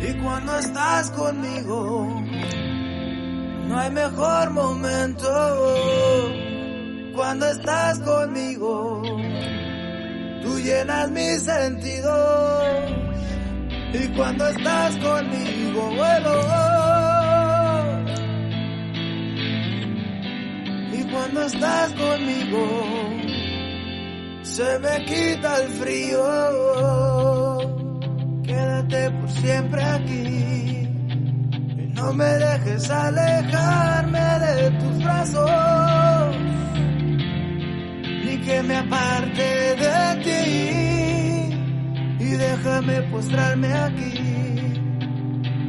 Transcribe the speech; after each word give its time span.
Y 0.00 0.12
cuando 0.22 0.56
estás 0.58 1.10
conmigo, 1.10 2.22
no 3.66 3.78
hay 3.78 3.90
mejor 3.90 4.50
momento. 4.50 5.28
Cuando 7.14 7.50
estás 7.50 7.98
conmigo, 8.00 9.02
tú 10.42 10.58
llenas 10.60 11.10
mis 11.10 11.42
sentidos. 11.42 12.92
Y 13.92 14.06
cuando 14.16 14.46
estás 14.46 14.96
conmigo, 14.98 15.90
bueno. 15.96 16.30
Y 20.92 21.02
cuando 21.10 21.42
estás 21.42 21.92
conmigo, 21.94 22.68
se 24.42 24.78
me 24.78 25.04
quita 25.06 25.62
el 25.62 25.68
frío. 25.70 27.47
Quédate 28.58 29.10
por 29.12 29.30
siempre 29.30 29.82
aquí. 29.84 30.24
Y 31.78 31.92
no 31.94 32.12
me 32.12 32.24
dejes 32.24 32.90
alejarme 32.90 34.26
de 34.46 34.70
tus 34.80 35.04
brazos. 35.04 36.36
Ni 38.24 38.36
que 38.38 38.62
me 38.64 38.76
aparte 38.78 39.48
de 39.84 39.98
ti. 40.24 40.44
Y 42.24 42.30
déjame 42.46 43.02
postrarme 43.12 43.72
aquí. 43.72 44.12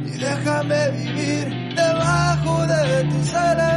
Y 0.06 0.18
déjame 0.26 0.90
vivir 0.90 1.46
debajo 1.76 2.66
de 2.66 3.04
tus 3.04 3.34
alas. 3.34 3.69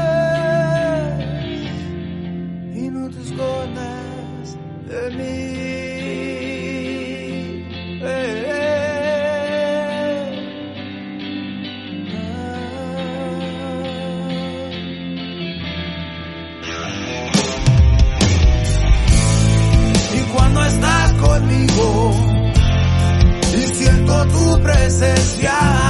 Tu 24.25 24.59
presencia, 24.61 25.82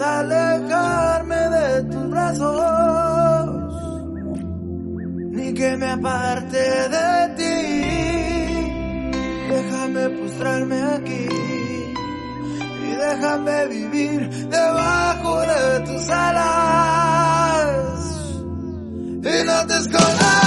alejarme 0.00 1.36
de 1.36 1.82
tus 1.84 2.10
brazos, 2.10 3.50
ni 5.32 5.54
que 5.54 5.76
me 5.76 5.90
aparte 5.90 6.58
de 6.96 7.28
ti. 7.36 7.54
Déjame 9.50 10.08
postrarme 10.10 10.82
aquí 10.82 11.28
y 12.84 12.90
déjame 12.90 13.66
vivir 13.68 14.28
debajo 14.48 15.40
de 15.40 15.80
tus 15.86 16.10
alas 16.10 17.08
y 19.22 19.44
no 19.44 19.66
te 19.66 19.76
escondas. 19.76 20.37